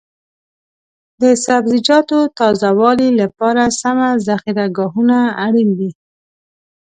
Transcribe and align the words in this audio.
د 1.21 1.23
سبزیجاتو 1.45 2.19
تازه 2.39 2.69
والي 2.79 3.09
لپاره 3.21 3.63
سمه 3.81 4.09
ذخیره 4.27 4.65
ګاهونه 4.77 5.17
اړین 5.45 5.69
دي. 5.79 5.91